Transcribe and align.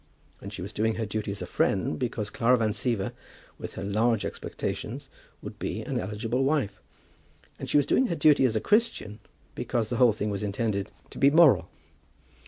And 0.41 0.51
she 0.51 0.63
was 0.63 0.73
doing 0.73 0.95
her 0.95 1.05
duty 1.05 1.29
as 1.29 1.43
a 1.43 1.45
friend, 1.45 1.99
because 1.99 2.31
Clara 2.31 2.57
Van 2.57 2.71
Siever, 2.71 3.11
with 3.59 3.75
her 3.75 3.83
large 3.83 4.25
expectations, 4.25 5.09
would 5.43 5.59
be 5.59 5.81
an 5.83 5.99
eligible 5.99 6.43
wife. 6.43 6.81
And 7.59 7.69
she 7.69 7.77
was 7.77 7.85
doing 7.85 8.07
her 8.07 8.15
duty 8.15 8.43
as 8.45 8.55
a 8.55 8.61
Christian, 8.61 9.19
because 9.53 9.89
the 9.89 9.97
whole 9.97 10.11
thing 10.11 10.31
was 10.31 10.41
intended 10.41 10.89
to 11.11 11.19
be 11.19 11.29
moral. 11.29 11.69